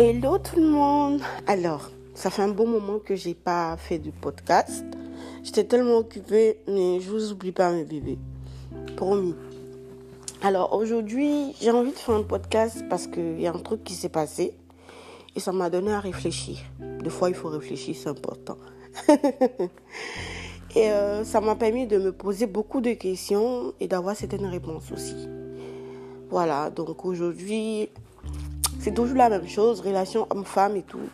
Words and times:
Hello 0.00 0.38
tout 0.38 0.60
le 0.60 0.68
monde. 0.68 1.20
Alors, 1.48 1.90
ça 2.14 2.30
fait 2.30 2.42
un 2.42 2.50
bon 2.50 2.68
moment 2.68 3.00
que 3.00 3.16
j'ai 3.16 3.34
pas 3.34 3.76
fait 3.76 3.98
de 3.98 4.12
podcast. 4.12 4.84
J'étais 5.42 5.64
tellement 5.64 5.96
occupée, 5.96 6.60
mais 6.68 7.00
je 7.00 7.10
vous 7.10 7.32
oublie 7.32 7.50
pas 7.50 7.72
mes 7.72 7.82
bébés. 7.82 8.16
Promis. 8.96 9.34
Alors 10.40 10.72
aujourd'hui, 10.72 11.52
j'ai 11.60 11.72
envie 11.72 11.90
de 11.90 11.96
faire 11.96 12.14
un 12.14 12.22
podcast 12.22 12.84
parce 12.88 13.08
qu'il 13.08 13.40
y 13.40 13.48
a 13.48 13.52
un 13.52 13.58
truc 13.58 13.82
qui 13.82 13.94
s'est 13.94 14.08
passé 14.08 14.54
et 15.34 15.40
ça 15.40 15.50
m'a 15.50 15.68
donné 15.68 15.90
à 15.90 15.98
réfléchir. 15.98 16.58
Des 16.78 17.10
fois, 17.10 17.28
il 17.28 17.34
faut 17.34 17.48
réfléchir, 17.48 17.96
c'est 17.98 18.08
important. 18.08 18.56
et 20.76 20.92
euh, 20.92 21.24
ça 21.24 21.40
m'a 21.40 21.56
permis 21.56 21.88
de 21.88 21.98
me 21.98 22.12
poser 22.12 22.46
beaucoup 22.46 22.80
de 22.80 22.92
questions 22.92 23.74
et 23.80 23.88
d'avoir 23.88 24.14
certaines 24.14 24.46
réponses 24.46 24.92
aussi. 24.92 25.28
Voilà, 26.30 26.70
donc 26.70 27.04
aujourd'hui, 27.04 27.88
c'est 28.78 28.94
toujours 28.94 29.16
la 29.16 29.28
même 29.28 29.48
chose, 29.48 29.80
relation 29.80 30.26
homme-femme 30.30 30.76
et 30.76 30.82
tout. 30.82 31.08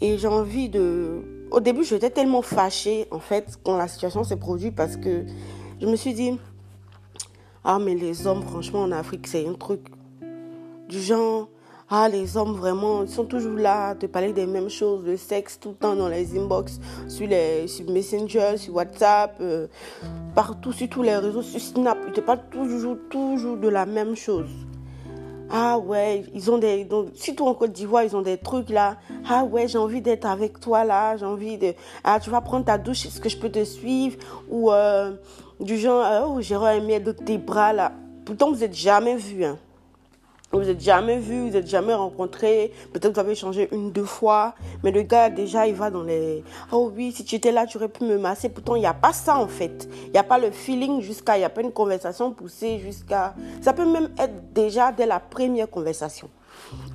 Et 0.00 0.18
j'ai 0.18 0.28
envie 0.28 0.68
de... 0.68 1.46
Au 1.50 1.60
début, 1.60 1.84
j'étais 1.84 2.10
tellement 2.10 2.42
fâchée, 2.42 3.06
en 3.10 3.18
fait, 3.18 3.58
quand 3.64 3.76
la 3.76 3.88
situation 3.88 4.22
s'est 4.22 4.36
produite 4.36 4.76
parce 4.76 4.96
que 4.96 5.24
je 5.80 5.86
me 5.86 5.96
suis 5.96 6.14
dit, 6.14 6.38
ah, 7.64 7.78
mais 7.78 7.94
les 7.94 8.26
hommes, 8.26 8.42
franchement, 8.42 8.82
en 8.82 8.92
Afrique, 8.92 9.26
c'est 9.26 9.46
un 9.46 9.54
truc 9.54 9.80
du 10.88 11.00
genre, 11.00 11.48
ah, 11.90 12.08
les 12.08 12.36
hommes, 12.36 12.52
vraiment, 12.52 13.02
ils 13.02 13.08
sont 13.08 13.24
toujours 13.24 13.56
là, 13.56 13.94
te 13.94 14.06
parler 14.06 14.32
des 14.32 14.46
mêmes 14.46 14.68
choses, 14.68 15.04
le 15.04 15.16
sexe, 15.16 15.58
tout 15.58 15.70
le 15.70 15.74
temps 15.74 15.96
dans 15.96 16.08
les 16.08 16.38
inbox, 16.38 16.78
sur, 17.08 17.26
les, 17.26 17.66
sur 17.66 17.90
Messenger, 17.90 18.56
sur 18.56 18.74
WhatsApp, 18.74 19.36
euh, 19.40 19.66
partout, 20.34 20.72
sur 20.72 20.88
tous 20.88 21.02
les 21.02 21.16
réseaux, 21.16 21.42
sur 21.42 21.60
Snap. 21.60 21.98
Ils 22.06 22.12
te 22.12 22.20
parlent 22.20 22.48
toujours, 22.50 22.96
toujours 23.10 23.56
de 23.56 23.68
la 23.68 23.86
même 23.86 24.14
chose. 24.14 24.50
Ah 25.50 25.78
ouais, 25.78 26.24
ils 26.34 26.50
ont 26.50 26.58
des. 26.58 26.84
Donc, 26.84 27.08
surtout 27.14 27.46
en 27.46 27.54
Côte 27.54 27.72
d'Ivoire, 27.72 28.04
ils 28.04 28.14
ont 28.14 28.22
des 28.22 28.36
trucs 28.36 28.68
là. 28.68 28.96
Ah 29.28 29.44
ouais, 29.44 29.66
j'ai 29.66 29.78
envie 29.78 30.02
d'être 30.02 30.26
avec 30.26 30.60
toi 30.60 30.84
là. 30.84 31.16
J'ai 31.16 31.24
envie 31.24 31.56
de. 31.56 31.74
Ah, 32.04 32.20
tu 32.20 32.28
vas 32.28 32.40
prendre 32.40 32.66
ta 32.66 32.76
douche, 32.76 33.06
est-ce 33.06 33.20
que 33.20 33.28
je 33.28 33.38
peux 33.38 33.50
te 33.50 33.64
suivre? 33.64 34.18
Ou 34.50 34.70
euh, 34.70 35.12
du 35.60 35.78
genre, 35.78 36.28
oh, 36.28 36.38
j'aurais 36.40 36.78
aimé 36.78 37.00
de 37.00 37.12
tes 37.12 37.38
bras 37.38 37.72
là. 37.72 37.92
Pourtant, 38.26 38.52
vous 38.52 38.58
n'êtes 38.58 38.74
jamais 38.74 39.16
vus. 39.16 39.44
Hein. 39.44 39.58
Vous 40.50 40.60
n'êtes 40.60 40.80
jamais 40.80 41.18
vu, 41.18 41.40
vous 41.42 41.50
n'êtes 41.50 41.68
jamais 41.68 41.92
rencontré. 41.92 42.72
Peut-être 42.94 43.12
vous 43.12 43.20
avez 43.20 43.34
changé 43.34 43.68
une, 43.70 43.92
deux 43.92 44.04
fois. 44.04 44.54
Mais 44.82 44.90
le 44.90 45.02
gars, 45.02 45.28
déjà, 45.28 45.66
il 45.66 45.74
va 45.74 45.90
dans 45.90 46.02
les. 46.02 46.42
Oh 46.72 46.90
oui, 46.94 47.12
si 47.12 47.22
tu 47.22 47.34
étais 47.34 47.52
là, 47.52 47.66
tu 47.66 47.76
aurais 47.76 47.90
pu 47.90 48.04
me 48.04 48.16
masser. 48.16 48.48
Pourtant, 48.48 48.74
il 48.74 48.80
n'y 48.80 48.86
a 48.86 48.94
pas 48.94 49.12
ça 49.12 49.36
en 49.36 49.46
fait. 49.46 49.88
Il 50.06 50.12
n'y 50.12 50.18
a 50.18 50.22
pas 50.22 50.38
le 50.38 50.50
feeling 50.50 51.02
jusqu'à. 51.02 51.36
Il 51.36 51.40
n'y 51.40 51.44
a 51.44 51.50
pas 51.50 51.60
une 51.60 51.72
conversation 51.72 52.32
poussée 52.32 52.78
jusqu'à. 52.78 53.34
Ça 53.60 53.74
peut 53.74 53.84
même 53.84 54.08
être 54.18 54.54
déjà 54.54 54.90
dès 54.90 55.04
la 55.04 55.20
première 55.20 55.68
conversation. 55.68 56.30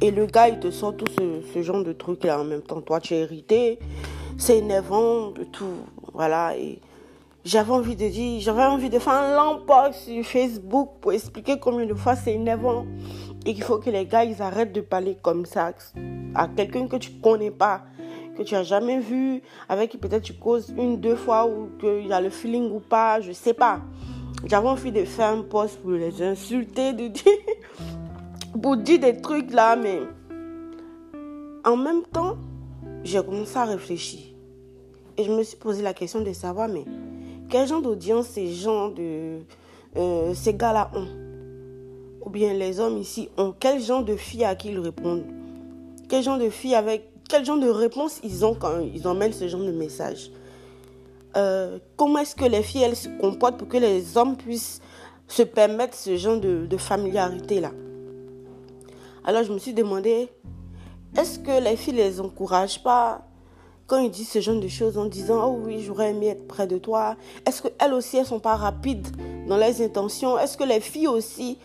Et 0.01 0.09
le 0.09 0.25
gars, 0.25 0.49
il 0.49 0.59
te 0.59 0.71
sort 0.71 0.95
tout 0.95 1.05
ce, 1.53 1.61
genre 1.61 1.83
de 1.83 1.93
trucs 1.93 2.23
là 2.23 2.39
en 2.39 2.43
même 2.45 2.61
temps. 2.61 2.81
Toi, 2.81 2.99
tu 2.99 3.13
es 3.13 3.21
irrité. 3.21 3.77
C'est 4.39 4.57
énervant, 4.57 5.31
tout. 5.51 5.77
Voilà. 6.11 6.57
Et 6.57 6.79
j'avais 7.45 7.71
envie 7.71 7.95
de 7.95 8.07
dire, 8.07 8.41
j'avais 8.41 8.63
envie 8.63 8.89
de 8.89 8.97
faire 8.97 9.13
un 9.13 9.35
long 9.35 9.61
post 9.65 9.99
sur 10.05 10.25
Facebook 10.25 10.89
pour 11.01 11.13
expliquer 11.13 11.59
combien 11.59 11.85
de 11.85 11.93
fois 11.93 12.15
c'est 12.15 12.33
énervant 12.33 12.85
et 13.45 13.53
qu'il 13.53 13.63
faut 13.63 13.77
que 13.77 13.89
les 13.89 14.05
gars, 14.05 14.23
ils 14.23 14.41
arrêtent 14.41 14.73
de 14.73 14.81
parler 14.81 15.17
comme 15.21 15.45
ça 15.45 15.71
à 16.35 16.47
quelqu'un 16.47 16.87
que 16.87 16.95
tu 16.95 17.11
connais 17.11 17.51
pas, 17.51 17.83
que 18.37 18.43
tu 18.43 18.55
as 18.55 18.63
jamais 18.63 18.99
vu, 18.99 19.41
avec 19.69 19.91
qui 19.91 19.97
peut-être 19.97 20.23
tu 20.23 20.33
causes 20.33 20.73
une, 20.77 20.99
deux 20.99 21.15
fois 21.15 21.45
ou 21.47 21.69
qu'il 21.79 22.11
a 22.11 22.21
le 22.21 22.29
feeling 22.29 22.71
ou 22.71 22.79
pas, 22.79 23.19
je 23.21 23.31
sais 23.31 23.53
pas. 23.53 23.81
J'avais 24.45 24.67
envie 24.67 24.91
de 24.91 25.03
faire 25.05 25.29
un 25.29 25.41
post 25.41 25.79
pour 25.81 25.91
les 25.91 26.21
insulter, 26.21 26.93
de 26.93 27.07
dire, 27.07 27.33
pour 28.61 28.77
dire 28.77 28.99
des 28.99 29.17
trucs 29.17 29.51
là, 29.51 29.75
mais 29.75 30.01
en 31.65 31.77
même 31.77 32.03
temps, 32.03 32.37
j'ai 33.03 33.21
commencé 33.23 33.57
à 33.57 33.65
réfléchir. 33.65 34.21
Et 35.17 35.23
je 35.23 35.31
me 35.31 35.43
suis 35.43 35.57
posé 35.57 35.83
la 35.83 35.93
question 35.93 36.21
de 36.21 36.33
savoir, 36.33 36.67
mais 36.67 36.85
quel 37.49 37.67
genre 37.67 37.81
d'audience 37.81 38.27
ces 38.27 38.51
gens 38.51 38.89
de 38.89 39.39
euh, 39.95 40.33
ces 40.33 40.53
gars-là 40.53 40.89
ont? 40.95 41.32
Ou 42.25 42.29
bien 42.29 42.53
les 42.53 42.79
hommes 42.79 42.97
ici 42.97 43.29
ont 43.37 43.53
quel 43.57 43.81
genre 43.81 44.03
de 44.03 44.15
filles 44.15 44.45
à 44.45 44.55
qui 44.55 44.69
ils 44.69 44.79
répondent? 44.79 45.25
Quel 46.09 46.23
genre 46.23 46.37
de 46.37 46.49
filles 46.49 46.75
avec 46.75 47.09
quel 47.29 47.45
genre 47.45 47.59
de 47.59 47.69
réponse 47.69 48.19
ils 48.23 48.45
ont 48.45 48.53
quand 48.53 48.79
ils 48.79 49.07
emmènent 49.07 49.33
ce 49.33 49.47
genre 49.47 49.61
de 49.61 49.71
message? 49.71 50.31
Euh, 51.35 51.79
Comment 51.97 52.19
est-ce 52.19 52.35
que 52.35 52.45
les 52.45 52.63
filles 52.63 52.83
elles 52.83 52.95
se 52.95 53.09
comportent 53.09 53.57
pour 53.57 53.67
que 53.67 53.77
les 53.77 54.17
hommes 54.17 54.37
puissent 54.37 54.81
se 55.27 55.43
permettre 55.43 55.95
ce 55.95 56.15
genre 56.15 56.39
de, 56.39 56.65
de 56.65 56.77
familiarité 56.77 57.59
là 57.59 57.71
Alors 59.25 59.43
je 59.43 59.51
me 59.51 59.57
suis 59.57 59.73
demandé 59.73 60.29
est-ce 61.17 61.39
que 61.39 61.61
les 61.63 61.75
filles 61.75 61.95
les 61.95 62.19
encouragent 62.21 62.81
pas 62.83 63.21
quand 63.87 63.99
ils 63.99 64.11
disent 64.11 64.29
ce 64.29 64.39
genre 64.39 64.59
de 64.59 64.67
choses 64.67 64.97
en 64.97 65.05
disant 65.05 65.45
oh 65.45 65.59
oui 65.65 65.81
j'aurais 65.81 66.11
aimé 66.11 66.27
être 66.27 66.47
près 66.47 66.67
de 66.67 66.77
toi? 66.77 67.15
Est-ce 67.45 67.63
qu'elles 67.63 67.93
aussi 67.93 68.17
elles 68.17 68.25
sont 68.25 68.39
pas 68.39 68.55
rapides 68.55 69.07
dans 69.47 69.57
leurs 69.57 69.81
intentions? 69.81 70.37
Est-ce 70.37 70.55
que 70.55 70.63
les 70.63 70.79
filles 70.79 71.07
aussi 71.07 71.57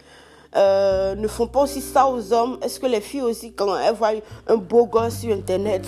euh, 0.57 1.15
ne 1.15 1.29
font 1.29 1.47
pas 1.47 1.63
aussi 1.63 1.81
ça 1.81 2.09
aux 2.09 2.33
hommes 2.33 2.59
Est-ce 2.63 2.81
que 2.81 2.87
les 2.87 3.01
filles 3.01 3.23
aussi, 3.23 3.53
quand 3.53 3.79
elles 3.79 3.95
voient 3.95 4.13
un 4.47 4.57
beau 4.57 4.87
gosse 4.87 5.19
sur 5.19 5.35
Internet, 5.35 5.87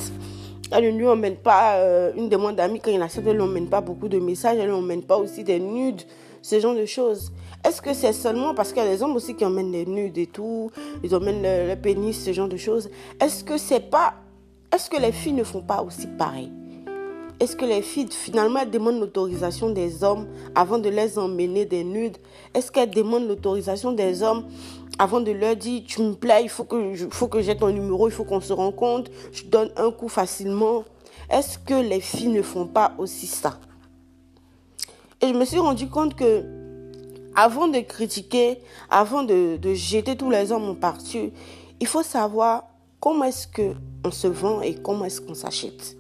elles 0.71 0.93
ne 0.93 0.99
lui 0.99 1.07
emmènent 1.09 1.37
pas 1.37 1.77
euh, 1.77 2.13
une 2.17 2.29
demande 2.29 2.57
d'amis 2.57 2.81
quand 2.81 2.91
il 2.91 3.03
accepte, 3.03 3.27
elles 3.27 3.35
ne 3.35 3.43
lui 3.43 3.49
emmènent 3.49 3.69
pas 3.69 3.81
beaucoup 3.81 4.09
de 4.09 4.19
messages, 4.19 4.57
elles 4.59 4.67
ne 4.67 4.73
lui 4.73 4.79
emmènent 4.79 5.03
pas 5.03 5.17
aussi 5.17 5.45
des 5.45 5.59
nudes, 5.59 6.03
ce 6.43 6.61
genre 6.61 6.75
de 6.75 6.87
choses. 6.87 7.33
Est-ce 7.65 7.83
que 7.83 7.93
c'est 7.93 8.13
seulement 8.13 8.55
parce 8.55 8.73
qu'il 8.73 8.83
y 8.83 8.87
a 8.87 8.89
des 8.89 9.03
hommes 9.03 9.17
aussi 9.17 9.35
qui 9.35 9.45
emmènent 9.45 9.73
des 9.73 9.87
nudes 9.87 10.17
et 10.19 10.27
tout, 10.27 10.71
ils 11.03 11.15
emmènent 11.15 11.43
le, 11.43 11.69
le 11.69 11.77
pénis, 11.77 12.25
ce 12.25 12.33
genre 12.33 12.49
de 12.49 12.57
choses? 12.57 12.89
Est-ce 13.21 13.45
que 13.45 13.59
c'est 13.59 13.91
pas. 13.91 14.15
Est-ce 14.73 14.89
que 14.89 15.01
les 15.01 15.13
filles 15.13 15.33
ne 15.33 15.45
font 15.45 15.63
pas 15.63 15.83
aussi 15.83 16.07
pareil? 16.07 16.53
Est-ce 17.41 17.57
que 17.57 17.65
les 17.65 17.81
filles, 17.81 18.09
finalement, 18.11 18.61
elles 18.61 18.71
demandent 18.71 19.01
l'autorisation 19.01 19.71
des 19.71 20.05
hommes 20.05 20.27
avant 20.55 20.79
de 20.79 20.91
les 20.91 21.19
emmener 21.19 21.65
des 21.65 21.85
nudes? 21.85 22.19
Est-ce 22.53 22.71
qu'elles 22.71 22.91
demandent 22.91 23.27
l'autorisation 23.27 23.93
des 23.93 24.23
hommes 24.23 24.45
avant 24.99 25.21
de 25.21 25.31
leur 25.31 25.57
dire 25.57 25.83
Tu 25.87 26.03
me 26.03 26.13
plais, 26.13 26.43
il 26.43 26.51
faut 26.51 26.65
que, 26.65 26.95
faut 27.11 27.29
que 27.29 27.41
j'ai 27.41 27.57
ton 27.57 27.71
numéro, 27.71 28.09
il 28.09 28.13
faut 28.13 28.25
qu'on 28.25 28.43
se 28.43 28.53
rencontre, 28.53 29.11
je 29.33 29.45
donne 29.45 29.71
un 29.79 29.91
coup 29.91 30.11
facilement? 30.11 30.85
Est-ce 31.31 31.59
que 31.59 31.73
les 31.73 32.01
filles 32.01 32.29
ne 32.29 32.43
font 32.43 32.67
pas 32.67 32.93
aussi 32.99 33.27
ça? 33.27 33.59
Et 35.23 35.29
je 35.29 35.33
me 35.33 35.47
suis 35.47 35.61
rendu 35.61 35.89
compte 35.89 36.15
que 36.15 36.45
avant 37.35 37.69
de 37.69 37.81
critiquer, 37.81 38.59
avant 38.91 39.23
de, 39.23 39.57
de 39.57 39.73
jeter 39.73 40.15
tous 40.15 40.29
les 40.29 40.53
hommes 40.53 40.69
en 40.69 40.75
partie, 40.75 41.33
il 41.81 41.87
faut 41.87 42.03
savoir 42.03 42.65
comment 43.01 43.25
est-ce 43.25 43.47
qu'on 43.47 44.11
se 44.11 44.27
vend 44.27 44.61
et 44.61 44.75
comment 44.75 45.07
est-ce 45.07 45.23
qu'on 45.23 45.35
s'achète 45.35 45.97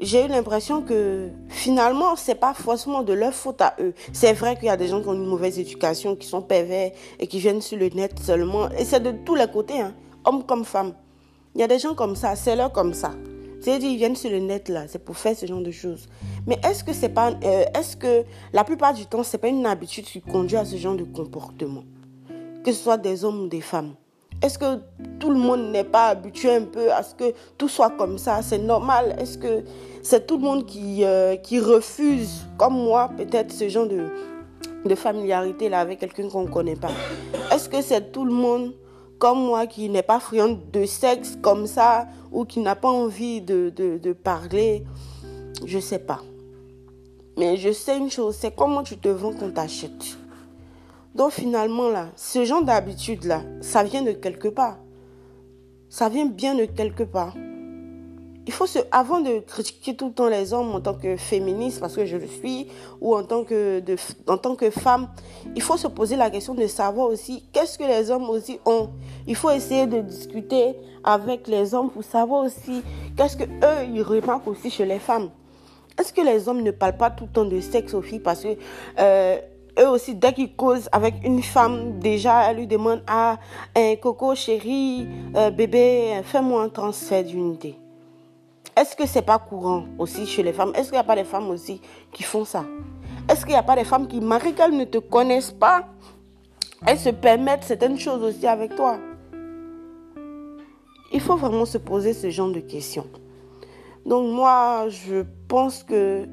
j'ai 0.00 0.24
eu 0.24 0.28
l'impression 0.28 0.82
que 0.82 1.28
finalement, 1.48 2.16
c'est 2.16 2.34
pas 2.34 2.54
forcément 2.54 3.02
de 3.02 3.12
leur 3.12 3.34
faute 3.34 3.60
à 3.60 3.74
eux. 3.80 3.92
C'est 4.12 4.32
vrai 4.32 4.56
qu'il 4.56 4.66
y 4.66 4.70
a 4.70 4.76
des 4.76 4.88
gens 4.88 5.02
qui 5.02 5.08
ont 5.08 5.14
une 5.14 5.26
mauvaise 5.26 5.58
éducation, 5.58 6.16
qui 6.16 6.26
sont 6.26 6.42
pervers 6.42 6.92
et 7.18 7.26
qui 7.26 7.38
viennent 7.38 7.60
sur 7.60 7.78
le 7.78 7.88
net 7.90 8.18
seulement. 8.18 8.70
Et 8.70 8.84
c'est 8.84 9.00
de 9.00 9.12
tous 9.24 9.34
les 9.34 9.46
côtés, 9.46 9.80
hein, 9.80 9.94
hommes 10.24 10.44
comme 10.44 10.64
femmes. 10.64 10.94
Il 11.54 11.60
y 11.60 11.64
a 11.64 11.68
des 11.68 11.78
gens 11.78 11.94
comme 11.94 12.16
ça, 12.16 12.34
c'est 12.34 12.56
leur 12.56 12.72
comme 12.72 12.94
ça. 12.94 13.12
C'est-à-dire, 13.60 13.90
ils 13.90 13.98
viennent 13.98 14.16
sur 14.16 14.30
le 14.30 14.38
net 14.38 14.70
là, 14.70 14.88
c'est 14.88 15.04
pour 15.04 15.18
faire 15.18 15.36
ce 15.36 15.44
genre 15.44 15.60
de 15.60 15.70
choses. 15.70 16.08
Mais 16.46 16.58
est-ce 16.64 16.82
que 16.82 16.94
c'est 16.94 17.10
pas, 17.10 17.32
euh, 17.44 17.64
est-ce 17.74 17.94
que 17.94 18.24
la 18.54 18.64
plupart 18.64 18.94
du 18.94 19.04
temps, 19.04 19.22
c'est 19.22 19.36
pas 19.36 19.48
une 19.48 19.66
habitude 19.66 20.06
qui 20.06 20.22
conduit 20.22 20.56
à 20.56 20.64
ce 20.64 20.76
genre 20.76 20.96
de 20.96 21.04
comportement, 21.04 21.84
que 22.64 22.72
ce 22.72 22.82
soit 22.82 22.96
des 22.96 23.22
hommes 23.22 23.42
ou 23.42 23.48
des 23.48 23.60
femmes? 23.60 23.94
Est-ce 24.42 24.58
que 24.58 24.80
tout 25.18 25.30
le 25.30 25.38
monde 25.38 25.70
n'est 25.70 25.84
pas 25.84 26.08
habitué 26.08 26.54
un 26.54 26.62
peu 26.62 26.90
à 26.92 27.02
ce 27.02 27.14
que 27.14 27.34
tout 27.58 27.68
soit 27.68 27.90
comme 27.90 28.16
ça? 28.16 28.40
C'est 28.40 28.58
normal 28.58 29.14
Est-ce 29.18 29.36
que 29.36 29.64
c'est 30.02 30.26
tout 30.26 30.38
le 30.38 30.42
monde 30.42 30.64
qui, 30.64 31.04
euh, 31.04 31.36
qui 31.36 31.60
refuse, 31.60 32.46
comme 32.56 32.72
moi, 32.72 33.10
peut-être 33.16 33.52
ce 33.52 33.68
genre 33.68 33.86
de, 33.86 34.06
de 34.86 34.94
familiarité 34.94 35.68
là 35.68 35.80
avec 35.80 35.98
quelqu'un 35.98 36.28
qu'on 36.30 36.44
ne 36.44 36.48
connaît 36.50 36.76
pas? 36.76 36.92
Est-ce 37.52 37.68
que 37.68 37.82
c'est 37.82 38.12
tout 38.12 38.24
le 38.24 38.32
monde 38.32 38.72
comme 39.18 39.44
moi 39.44 39.66
qui 39.66 39.90
n'est 39.90 40.02
pas 40.02 40.18
friand 40.20 40.58
de 40.72 40.86
sexe 40.86 41.36
comme 41.42 41.66
ça 41.66 42.06
ou 42.32 42.46
qui 42.46 42.60
n'a 42.60 42.76
pas 42.76 42.88
envie 42.88 43.42
de, 43.42 43.70
de, 43.76 43.98
de 43.98 44.12
parler? 44.14 44.84
Je 45.66 45.76
ne 45.76 45.82
sais 45.82 45.98
pas. 45.98 46.20
Mais 47.36 47.58
je 47.58 47.72
sais 47.72 47.98
une 47.98 48.10
chose, 48.10 48.36
c'est 48.40 48.54
comment 48.54 48.82
tu 48.82 48.96
te 48.96 49.08
vends 49.08 49.32
qu'on 49.32 49.50
t'achète. 49.50 50.16
Donc 51.14 51.32
finalement, 51.32 51.88
là, 51.90 52.08
ce 52.16 52.44
genre 52.44 52.62
d'habitude-là, 52.62 53.42
ça 53.60 53.82
vient 53.82 54.02
de 54.02 54.12
quelque 54.12 54.48
part. 54.48 54.78
Ça 55.88 56.08
vient 56.08 56.26
bien 56.26 56.54
de 56.54 56.66
quelque 56.66 57.02
part. 57.02 57.34
Il 58.46 58.52
faut 58.52 58.66
se, 58.66 58.78
avant 58.90 59.20
de 59.20 59.40
critiquer 59.40 59.94
tout 59.94 60.08
le 60.08 60.12
temps 60.12 60.28
les 60.28 60.52
hommes 60.52 60.74
en 60.74 60.80
tant 60.80 60.94
que 60.94 61.16
féministe, 61.16 61.80
parce 61.80 61.94
que 61.94 62.06
je 62.06 62.16
le 62.16 62.26
suis, 62.26 62.68
ou 63.00 63.14
en 63.14 63.22
tant 63.22 63.44
que, 63.44 63.82
en 64.28 64.38
tant 64.38 64.56
que 64.56 64.70
femme, 64.70 65.08
il 65.54 65.62
faut 65.62 65.76
se 65.76 65.88
poser 65.88 66.16
la 66.16 66.30
question 66.30 66.54
de 66.54 66.66
savoir 66.66 67.08
aussi 67.08 67.44
qu'est-ce 67.52 67.76
que 67.76 67.84
les 67.84 68.10
hommes 68.10 68.28
aussi 68.30 68.58
ont. 68.64 68.90
Il 69.26 69.36
faut 69.36 69.50
essayer 69.50 69.86
de 69.86 70.00
discuter 70.00 70.74
avec 71.04 71.48
les 71.48 71.74
hommes 71.74 71.90
pour 71.90 72.04
savoir 72.04 72.44
aussi 72.44 72.82
qu'est-ce 73.16 73.36
que 73.36 73.44
eux 73.44 73.88
ils 73.92 74.02
remarquent 74.02 74.48
aussi 74.48 74.70
chez 74.70 74.86
les 74.86 74.98
femmes. 74.98 75.30
Est-ce 75.98 76.12
que 76.12 76.22
les 76.22 76.48
hommes 76.48 76.62
ne 76.62 76.70
parlent 76.70 76.96
pas 76.96 77.10
tout 77.10 77.24
le 77.24 77.30
temps 77.30 77.44
de 77.44 77.60
sexe 77.60 77.92
aux 77.94 78.00
filles 78.00 78.20
parce 78.20 78.40
que 78.40 78.56
euh, 78.98 79.38
eux 79.78 79.88
aussi, 79.88 80.14
dès 80.14 80.32
qu'ils 80.32 80.54
causent 80.54 80.88
avec 80.92 81.14
une 81.24 81.42
femme, 81.42 81.98
déjà, 81.98 82.50
elle 82.50 82.58
lui 82.58 82.66
demande 82.66 83.02
Ah, 83.06 83.38
un 83.76 83.96
coco 83.96 84.34
chéri, 84.34 85.06
euh, 85.36 85.50
bébé, 85.50 86.20
fais-moi 86.24 86.64
un 86.64 86.68
transfert 86.68 87.24
d'unité. 87.24 87.76
Est-ce 88.76 88.96
que 88.96 89.06
c'est 89.06 89.22
pas 89.22 89.38
courant 89.38 89.84
aussi 89.98 90.26
chez 90.26 90.42
les 90.42 90.52
femmes? 90.52 90.72
Est-ce 90.74 90.84
qu'il 90.84 90.92
n'y 90.92 90.98
a 90.98 91.04
pas 91.04 91.16
des 91.16 91.24
femmes 91.24 91.50
aussi 91.50 91.80
qui 92.12 92.22
font 92.22 92.44
ça? 92.44 92.64
Est-ce 93.28 93.40
qu'il 93.40 93.50
n'y 93.50 93.58
a 93.58 93.62
pas 93.62 93.76
des 93.76 93.84
femmes 93.84 94.08
qui, 94.08 94.20
malgré 94.20 94.52
qu'elles 94.52 94.76
ne 94.76 94.84
te 94.84 94.98
connaissent 94.98 95.52
pas, 95.52 95.86
elles 96.86 96.98
se 96.98 97.10
permettent 97.10 97.64
certaines 97.64 97.98
choses 97.98 98.22
aussi 98.22 98.46
avec 98.46 98.74
toi? 98.74 98.98
Il 101.12 101.20
faut 101.20 101.36
vraiment 101.36 101.64
se 101.64 101.78
poser 101.78 102.12
ce 102.12 102.30
genre 102.30 102.50
de 102.50 102.60
questions. 102.60 103.06
Donc 104.06 104.32
moi, 104.32 104.88
je 104.88 105.24
pense 105.48 105.82
que 105.82 106.26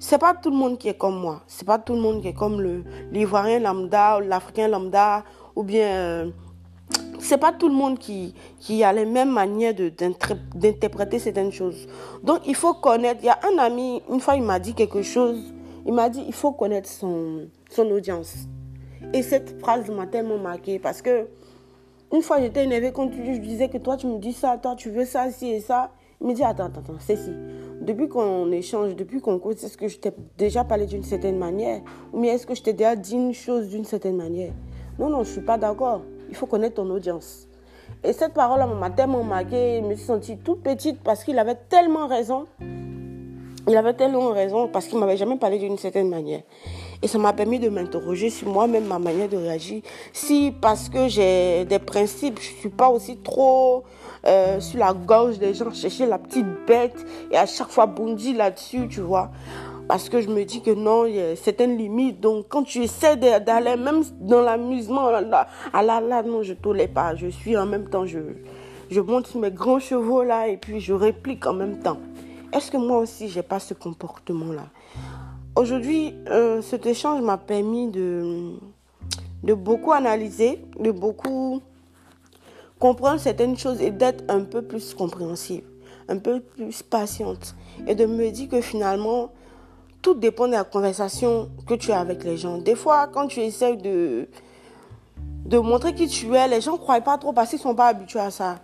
c'est 0.00 0.18
pas 0.18 0.34
tout 0.34 0.50
le 0.50 0.56
monde 0.56 0.78
qui 0.78 0.88
est 0.88 0.96
comme 0.96 1.20
moi. 1.20 1.42
C'est 1.46 1.66
pas 1.66 1.78
tout 1.78 1.92
le 1.94 2.00
monde 2.00 2.22
qui 2.22 2.28
est 2.28 2.32
comme 2.32 2.82
l'ivoirien 3.12 3.60
lambda, 3.60 4.18
l'africain 4.18 4.66
lambda, 4.66 5.24
ou 5.54 5.62
bien 5.62 5.86
euh, 5.86 6.30
c'est 7.18 7.36
pas 7.36 7.52
tout 7.52 7.68
le 7.68 7.74
monde 7.74 7.98
qui, 7.98 8.34
a 8.82 8.92
les 8.94 9.04
mêmes 9.04 9.30
manières 9.30 9.74
d'interpréter 9.74 11.18
certaines 11.18 11.52
choses. 11.52 11.86
Donc 12.24 12.40
il 12.46 12.54
faut 12.54 12.72
connaître. 12.72 13.20
Il 13.22 13.26
y 13.26 13.28
a 13.28 13.38
un 13.52 13.58
ami, 13.58 14.02
une 14.10 14.20
fois 14.20 14.36
il 14.36 14.42
m'a 14.42 14.58
dit 14.58 14.72
quelque 14.72 15.02
chose. 15.02 15.52
Il 15.84 15.92
m'a 15.92 16.08
dit 16.08 16.24
il 16.26 16.32
faut 16.32 16.52
connaître 16.52 16.88
son, 16.88 17.48
audience. 17.76 18.34
Et 19.12 19.22
cette 19.22 19.60
phrase 19.60 19.88
m'a 19.90 20.06
tellement 20.06 20.38
marqué 20.38 20.78
parce 20.78 21.02
que 21.02 21.26
une 22.10 22.22
fois 22.22 22.40
j'étais 22.40 22.64
énervée 22.64 22.90
quand 22.90 23.08
tu, 23.08 23.34
je 23.34 23.38
disais 23.38 23.68
que 23.68 23.76
toi 23.76 23.98
tu 23.98 24.06
me 24.06 24.18
dis 24.18 24.32
ça, 24.32 24.56
toi 24.56 24.74
tu 24.76 24.90
veux 24.90 25.04
ça, 25.04 25.30
ci 25.30 25.50
et 25.50 25.60
ça. 25.60 25.90
Il 26.22 26.26
me 26.26 26.32
dit 26.32 26.42
attends, 26.42 26.64
attends, 26.64 26.80
attends, 26.80 26.96
c'est 27.00 27.16
si. 27.16 27.30
Depuis 27.80 28.08
qu'on 28.08 28.52
échange, 28.52 28.94
depuis 28.94 29.22
qu'on 29.22 29.38
cause, 29.38 29.64
est-ce 29.64 29.78
que 29.78 29.88
je 29.88 29.96
t'ai 29.96 30.12
déjà 30.36 30.64
parlé 30.64 30.84
d'une 30.84 31.02
certaine 31.02 31.38
manière? 31.38 31.80
Ou 32.12 32.20
bien 32.20 32.34
est-ce 32.34 32.46
que 32.46 32.54
je 32.54 32.62
t'ai 32.62 32.74
déjà 32.74 32.94
dit 32.94 33.14
une 33.14 33.32
chose 33.32 33.68
d'une 33.68 33.86
certaine 33.86 34.16
manière? 34.16 34.52
Non, 34.98 35.08
non, 35.08 35.22
je 35.24 35.28
ne 35.30 35.32
suis 35.32 35.40
pas 35.40 35.56
d'accord. 35.56 36.02
Il 36.28 36.36
faut 36.36 36.44
connaître 36.44 36.74
ton 36.74 36.90
audience. 36.90 37.48
Et 38.04 38.12
cette 38.12 38.34
parole 38.34 38.60
m'a 38.78 38.90
tellement 38.90 39.24
marqué, 39.24 39.80
je 39.82 39.88
me 39.88 39.94
suis 39.94 40.04
sentie 40.04 40.36
toute 40.36 40.62
petite 40.62 41.00
parce 41.02 41.24
qu'il 41.24 41.38
avait 41.38 41.56
tellement 41.70 42.06
raison. 42.06 42.44
Il 43.66 43.76
avait 43.76 43.94
tellement 43.94 44.28
raison 44.28 44.68
parce 44.68 44.86
qu'il 44.86 44.98
m'avait 44.98 45.16
jamais 45.16 45.38
parlé 45.38 45.58
d'une 45.58 45.78
certaine 45.78 46.10
manière. 46.10 46.42
Et 47.02 47.08
ça 47.08 47.18
m'a 47.18 47.32
permis 47.32 47.58
de 47.58 47.68
m'interroger 47.68 48.28
sur 48.28 48.48
moi-même, 48.48 48.84
ma 48.84 48.98
manière 48.98 49.28
de 49.28 49.36
réagir. 49.36 49.82
Si 50.12 50.52
parce 50.60 50.88
que 50.88 51.08
j'ai 51.08 51.64
des 51.64 51.78
principes, 51.78 52.38
je 52.40 52.52
suis 52.60 52.68
pas 52.68 52.88
aussi 52.90 53.16
trop 53.18 53.84
euh, 54.26 54.60
sur 54.60 54.78
la 54.78 54.92
gorge 54.92 55.38
des 55.38 55.54
gens, 55.54 55.72
chercher 55.72 56.06
la 56.06 56.18
petite 56.18 56.46
bête 56.66 56.96
et 57.30 57.36
à 57.36 57.46
chaque 57.46 57.70
fois 57.70 57.86
bondir 57.86 58.36
là-dessus, 58.36 58.86
tu 58.88 59.00
vois 59.00 59.30
parce 59.88 60.08
que 60.08 60.20
je 60.20 60.28
me 60.28 60.44
dis 60.44 60.62
que 60.62 60.70
non, 60.70 61.04
il 61.04 61.16
y 61.16 61.20
a 61.20 61.34
certaines 61.34 61.76
limites. 61.76 62.20
Donc, 62.20 62.46
quand 62.48 62.62
tu 62.62 62.78
essaies 62.78 63.16
d'aller 63.16 63.74
même 63.74 64.04
dans 64.20 64.40
l'amusement, 64.40 65.10
là, 65.10 65.48
ah 65.72 65.82
là, 65.82 66.00
là, 66.00 66.22
non, 66.22 66.44
je 66.44 66.52
ne 66.52 66.86
pas. 66.86 67.16
Je 67.16 67.26
suis 67.26 67.56
en 67.56 67.66
même 67.66 67.88
temps, 67.88 68.06
je, 68.06 68.20
je 68.88 69.00
monte 69.00 69.34
mes 69.34 69.50
grands 69.50 69.80
chevaux 69.80 70.22
là 70.22 70.46
et 70.46 70.58
puis 70.58 70.78
je 70.78 70.92
réplique 70.92 71.44
en 71.44 71.54
même 71.54 71.78
temps. 71.78 71.98
Est-ce 72.52 72.70
que 72.70 72.76
moi 72.76 72.98
aussi, 72.98 73.28
j'ai 73.28 73.42
pas 73.42 73.58
ce 73.58 73.74
comportement-là 73.74 74.66
Aujourd'hui, 75.60 76.14
euh, 76.30 76.62
cet 76.62 76.86
échange 76.86 77.20
m'a 77.20 77.36
permis 77.36 77.88
de, 77.88 78.54
de 79.42 79.52
beaucoup 79.52 79.92
analyser, 79.92 80.64
de 80.78 80.90
beaucoup 80.90 81.60
comprendre 82.78 83.20
certaines 83.20 83.58
choses 83.58 83.78
et 83.82 83.90
d'être 83.90 84.24
un 84.28 84.40
peu 84.44 84.62
plus 84.62 84.94
compréhensive, 84.94 85.64
un 86.08 86.16
peu 86.16 86.40
plus 86.40 86.82
patiente 86.82 87.54
et 87.86 87.94
de 87.94 88.06
me 88.06 88.30
dire 88.30 88.48
que 88.48 88.62
finalement, 88.62 89.32
tout 90.00 90.14
dépend 90.14 90.46
de 90.46 90.52
la 90.52 90.64
conversation 90.64 91.50
que 91.66 91.74
tu 91.74 91.92
as 91.92 92.00
avec 92.00 92.24
les 92.24 92.38
gens. 92.38 92.56
Des 92.56 92.74
fois, 92.74 93.08
quand 93.08 93.26
tu 93.26 93.40
essaies 93.40 93.76
de, 93.76 94.30
de 95.44 95.58
montrer 95.58 95.94
qui 95.94 96.08
tu 96.08 96.34
es, 96.34 96.48
les 96.48 96.62
gens 96.62 96.72
ne 96.72 96.78
croient 96.78 97.02
pas 97.02 97.18
trop 97.18 97.34
parce 97.34 97.50
qu'ils 97.50 97.58
ne 97.58 97.64
sont 97.64 97.74
pas 97.74 97.88
habitués 97.88 98.20
à 98.20 98.30
ça. 98.30 98.60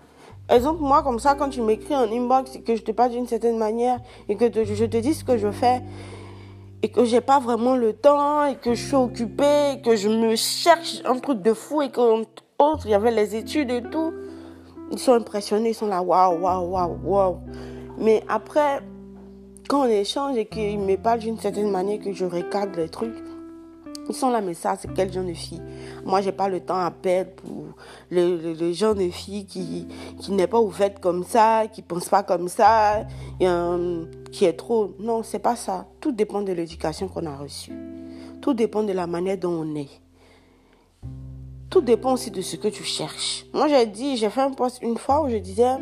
Exemple, 0.49 0.81
moi, 0.81 1.03
comme 1.03 1.19
ça, 1.19 1.35
quand 1.35 1.51
tu 1.51 1.61
m'écris 1.61 1.95
en 1.95 2.11
inbox 2.11 2.57
et 2.57 2.63
que 2.63 2.75
je 2.75 2.81
te 2.81 2.91
parle 2.91 3.11
d'une 3.11 3.27
certaine 3.27 3.59
manière 3.59 4.01
et 4.31 4.37
que 4.37 4.47
je 4.47 4.87
te 4.87 4.97
dis 4.97 5.13
ce 5.13 5.25
que 5.25 5.37
je 5.37 5.51
fais 5.51 5.83
et 6.83 6.89
que 6.89 7.05
j'ai 7.05 7.21
pas 7.21 7.41
vraiment 7.41 7.77
le 7.77 7.93
temps 7.93 8.45
et 8.45 8.57
que 8.57 8.75
je 8.75 8.83
suis 8.83 8.97
occupée 8.97 9.73
et 9.73 9.81
que 9.81 9.97
je 9.97 10.09
me 10.09 10.37
cherche 10.37 11.03
un 11.05 11.19
truc 11.19 11.43
de 11.43 11.53
fou 11.53 11.83
et 11.83 11.91
qu'entre 11.91 12.45
autres, 12.59 12.87
il 12.87 12.91
y 12.91 12.95
avait 12.95 13.11
les 13.11 13.35
études 13.37 13.71
et 13.71 13.83
tout, 13.83 14.13
ils 14.91 14.99
sont 14.99 15.15
impressionnés, 15.15 15.71
ils 15.71 15.75
sont 15.75 15.89
là, 15.89 16.03
waouh, 16.03 16.41
waouh, 16.41 16.71
waouh, 16.71 16.99
waouh. 17.05 17.39
Mais 17.99 18.23
après, 18.29 18.81
quand 19.69 19.87
on 19.87 19.91
échange 19.91 20.37
et 20.37 20.47
qu'ils 20.47 20.79
me 20.79 20.97
parlent 20.97 21.21
d'une 21.21 21.39
certaine 21.39 21.71
manière 21.71 22.01
que 22.01 22.13
je 22.13 22.25
recadre 22.25 22.77
les 22.77 22.89
trucs, 22.89 23.17
ils 24.09 24.15
sont 24.15 24.31
là, 24.31 24.41
mais 24.41 24.55
ça, 24.55 24.77
c'est 24.79 24.93
quel 24.95 25.13
genre 25.13 25.25
de 25.25 25.33
fille 25.33 25.61
Moi, 26.05 26.21
j'ai 26.21 26.33
pas 26.33 26.49
le 26.49 26.61
temps 26.61 26.79
à 26.79 26.91
perdre 26.91 27.33
pour 27.33 27.65
le, 28.11 28.55
le, 28.55 28.73
genre 28.73 28.95
de 28.95 29.09
fille 29.11 29.47
qui, 29.47 29.87
qui 30.21 30.33
n'est 30.33 30.47
pas 30.47 30.61
ouverte 30.61 31.01
comme 31.01 31.25
ça, 31.25 31.65
qui 31.73 31.83
pense 31.83 32.09
pas 32.09 32.23
comme 32.23 32.49
ça, 32.49 33.07
qui 33.39 34.45
est 34.45 34.53
trop. 34.53 34.95
Non, 35.01 35.23
c'est 35.23 35.39
pas 35.39 35.57
ça. 35.57 35.87
Tout 36.01 36.13
dépend 36.13 36.43
de 36.43 36.53
l'éducation 36.53 37.09
qu'on 37.09 37.27
a 37.27 37.37
reçue. 37.37 37.73
Tout 38.41 38.55
dépend 38.55 38.83
de 38.83 38.93
la 38.93 39.07
manière 39.07 39.39
dont 39.39 39.63
on 39.63 39.75
est. 39.75 39.89
Tout 41.69 41.81
dépend 41.81 42.13
aussi 42.13 42.31
de 42.31 42.41
ce 42.41 42.57
que 42.57 42.69
tu 42.69 42.85
cherches. 42.85 43.45
Moi, 43.53 43.69
j'ai 43.69 43.87
dit, 43.87 44.17
j'ai 44.17 44.31
fait 44.31 44.41
un 44.41 44.53
post 44.53 44.79
une 44.83 44.97
fois 44.97 45.23
où 45.23 45.29
je 45.29 45.37
disais, 45.37 45.75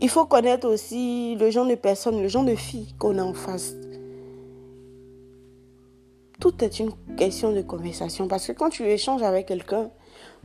il 0.00 0.08
faut 0.08 0.24
connaître 0.24 0.68
aussi 0.68 1.36
le 1.36 1.50
genre 1.50 1.66
de 1.66 1.74
personnes, 1.74 2.22
le 2.22 2.28
genre 2.28 2.44
de 2.44 2.54
filles 2.54 2.94
qu'on 2.98 3.18
a 3.18 3.22
en 3.22 3.34
face. 3.34 3.74
Tout 6.40 6.62
est 6.62 6.78
une 6.78 6.92
question 7.16 7.52
de 7.52 7.62
conversation 7.62 8.28
parce 8.28 8.46
que 8.46 8.52
quand 8.52 8.70
tu 8.70 8.84
échanges 8.84 9.22
avec 9.22 9.46
quelqu'un, 9.46 9.90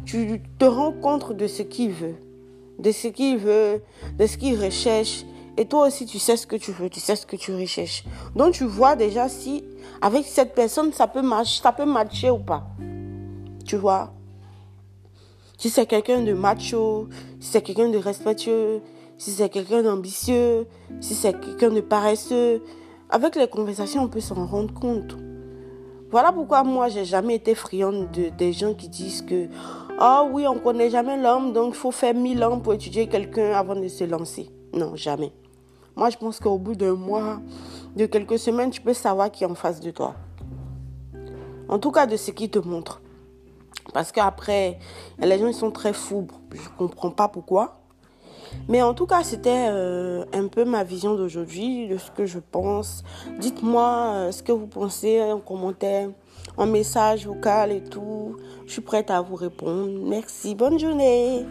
tu 0.05 0.41
te 0.57 0.65
rends 0.65 0.91
compte 0.91 1.33
de 1.33 1.45
ce 1.45 1.61
qu'il 1.61 1.91
veut, 1.91 2.15
de 2.79 2.91
ce 2.91 3.07
qu'il 3.09 3.37
veut, 3.37 3.83
de 4.17 4.25
ce 4.25 4.37
qu'il 4.37 4.59
recherche. 4.59 5.23
Et 5.55 5.65
toi 5.65 5.85
aussi, 5.85 6.07
tu 6.07 6.17
sais 6.17 6.35
ce 6.35 6.47
que 6.47 6.55
tu 6.55 6.71
veux, 6.71 6.89
tu 6.89 6.99
sais 6.99 7.15
ce 7.15 7.27
que 7.27 7.35
tu 7.35 7.53
recherches. 7.53 8.03
Donc, 8.35 8.53
tu 8.53 8.63
vois 8.63 8.95
déjà 8.95 9.29
si 9.29 9.63
avec 10.01 10.25
cette 10.25 10.55
personne, 10.55 10.91
ça 10.93 11.07
peut 11.07 11.21
marcher, 11.21 11.61
ça 11.61 11.71
peut 11.71 11.85
matcher 11.85 12.31
ou 12.31 12.39
pas. 12.39 12.65
Tu 13.63 13.75
vois? 13.75 14.13
Si 15.59 15.69
c'est 15.69 15.85
quelqu'un 15.85 16.23
de 16.23 16.33
macho, 16.33 17.07
si 17.39 17.51
c'est 17.51 17.61
quelqu'un 17.61 17.89
de 17.89 17.99
respectueux, 17.99 18.81
si 19.19 19.29
c'est 19.29 19.49
quelqu'un 19.49 19.83
d'ambitieux, 19.83 20.65
si 21.01 21.13
c'est 21.13 21.39
quelqu'un 21.39 21.69
de 21.69 21.81
paresseux. 21.81 22.63
Avec 23.11 23.35
les 23.35 23.47
conversations, 23.47 24.01
on 24.01 24.07
peut 24.07 24.21
s'en 24.21 24.43
rendre 24.47 24.73
compte. 24.73 25.15
Voilà 26.13 26.31
pourquoi 26.31 26.63
moi, 26.63 26.89
j'ai 26.89 27.05
jamais 27.05 27.33
été 27.33 27.55
friande 27.55 28.11
de, 28.11 28.29
des 28.29 28.53
gens 28.53 28.75
qui 28.75 28.87
disent 28.87 29.23
que, 29.23 29.47
ah 29.97 30.23
oui, 30.31 30.45
on 30.47 30.59
connaît 30.59 30.91
jamais 30.91 31.19
l'homme, 31.19 31.53
donc 31.53 31.73
il 31.73 31.75
faut 31.75 31.89
faire 31.89 32.13
mille 32.13 32.43
ans 32.43 32.59
pour 32.59 32.75
étudier 32.75 33.07
quelqu'un 33.07 33.53
avant 33.53 33.75
de 33.75 33.87
se 33.87 34.03
lancer. 34.03 34.51
Non, 34.75 34.95
jamais. 34.95 35.31
Moi, 35.95 36.11
je 36.11 36.17
pense 36.17 36.39
qu'au 36.39 36.59
bout 36.59 36.75
d'un 36.75 36.93
mois, 36.93 37.39
de 37.95 38.05
quelques 38.05 38.37
semaines, 38.37 38.69
tu 38.69 38.79
peux 38.79 38.93
savoir 38.93 39.31
qui 39.31 39.43
est 39.43 39.47
en 39.47 39.55
face 39.55 39.79
de 39.79 39.89
toi. 39.89 40.13
En 41.67 41.79
tout 41.79 41.89
cas, 41.89 42.05
de 42.05 42.15
ce 42.15 42.29
qui 42.29 42.47
te 42.47 42.59
montre. 42.59 43.01
Parce 43.91 44.11
qu'après, 44.11 44.77
les 45.17 45.39
gens 45.39 45.47
ils 45.47 45.55
sont 45.55 45.71
très 45.71 45.93
fous. 45.93 46.27
Je 46.51 46.59
ne 46.59 46.75
comprends 46.77 47.09
pas 47.09 47.27
pourquoi. 47.27 47.82
Mais 48.67 48.81
en 48.81 48.93
tout 48.93 49.05
cas, 49.05 49.23
c'était 49.23 49.67
euh, 49.69 50.25
un 50.33 50.47
peu 50.47 50.65
ma 50.65 50.83
vision 50.83 51.15
d'aujourd'hui, 51.15 51.87
de 51.87 51.97
ce 51.97 52.11
que 52.11 52.25
je 52.25 52.39
pense. 52.39 53.03
Dites-moi 53.39 54.11
euh, 54.13 54.31
ce 54.31 54.43
que 54.43 54.51
vous 54.51 54.67
pensez 54.67 55.21
en 55.21 55.39
commentaire, 55.39 56.09
en 56.57 56.65
message 56.65 57.25
vocal 57.27 57.71
et 57.71 57.83
tout. 57.83 58.37
Je 58.65 58.73
suis 58.73 58.81
prête 58.81 59.11
à 59.11 59.21
vous 59.21 59.35
répondre. 59.35 59.91
Merci, 60.07 60.55
bonne 60.55 60.79
journée. 60.79 61.45